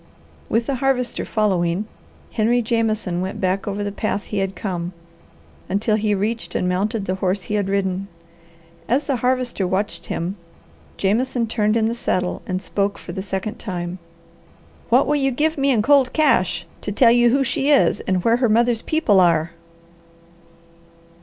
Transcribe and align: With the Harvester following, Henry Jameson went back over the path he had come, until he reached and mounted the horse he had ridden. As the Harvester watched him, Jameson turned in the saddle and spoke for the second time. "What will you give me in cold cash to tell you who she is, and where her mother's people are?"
With 0.49 0.65
the 0.65 0.73
Harvester 0.81 1.23
following, 1.23 1.85
Henry 2.31 2.63
Jameson 2.63 3.21
went 3.21 3.39
back 3.39 3.67
over 3.67 3.83
the 3.83 3.91
path 3.91 4.23
he 4.23 4.39
had 4.39 4.55
come, 4.55 4.93
until 5.69 5.95
he 5.95 6.15
reached 6.15 6.55
and 6.55 6.67
mounted 6.67 7.05
the 7.05 7.13
horse 7.21 7.43
he 7.43 7.53
had 7.53 7.69
ridden. 7.69 8.07
As 8.89 9.05
the 9.05 9.17
Harvester 9.17 9.67
watched 9.67 10.07
him, 10.07 10.37
Jameson 10.97 11.45
turned 11.45 11.77
in 11.77 11.85
the 11.85 11.93
saddle 11.93 12.41
and 12.47 12.63
spoke 12.63 12.97
for 12.97 13.11
the 13.11 13.21
second 13.21 13.59
time. 13.59 13.99
"What 14.89 15.05
will 15.05 15.17
you 15.17 15.29
give 15.29 15.55
me 15.55 15.69
in 15.69 15.83
cold 15.83 16.13
cash 16.13 16.65
to 16.81 16.91
tell 16.91 17.11
you 17.11 17.29
who 17.29 17.43
she 17.43 17.69
is, 17.69 17.99
and 17.99 18.23
where 18.23 18.37
her 18.37 18.49
mother's 18.49 18.81
people 18.81 19.19
are?" 19.19 19.51